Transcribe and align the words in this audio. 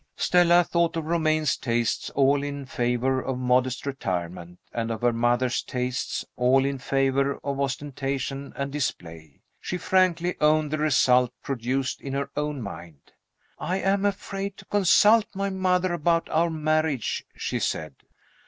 Stella 0.15 0.63
thought 0.63 0.97
of 0.97 1.05
Romayne's 1.05 1.55
tastes, 1.55 2.09
all 2.15 2.41
in 2.41 2.65
favor 2.65 3.21
of 3.21 3.37
modest 3.37 3.85
retirement, 3.85 4.57
and 4.73 4.89
of 4.89 5.01
her 5.01 5.13
mother's 5.13 5.61
tastes, 5.61 6.25
all 6.35 6.65
in 6.65 6.79
favor 6.79 7.37
of 7.43 7.59
ostentation 7.59 8.51
and 8.55 8.71
display. 8.71 9.41
She 9.59 9.77
frankly 9.77 10.37
owned 10.41 10.71
the 10.71 10.79
result 10.79 11.31
produced 11.43 12.01
in 12.01 12.13
her 12.13 12.31
own 12.35 12.63
mind. 12.63 13.11
"I 13.59 13.77
am 13.77 14.03
afraid 14.03 14.57
to 14.57 14.65
consult 14.65 15.25
my 15.35 15.51
mother 15.51 15.93
about 15.93 16.27
our 16.29 16.49
marriage," 16.49 17.23
she 17.35 17.59
said. 17.59 17.93